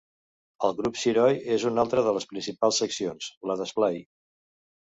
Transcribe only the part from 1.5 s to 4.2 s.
és una altra de les principals seccions, la d'esplai.